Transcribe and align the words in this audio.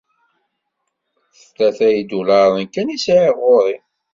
Tlata 1.53 1.87
idularen 1.99 2.67
kan 2.73 2.87
i 2.95 2.97
sɛiɣ 3.05 3.35
ɣur-i. 3.41 3.75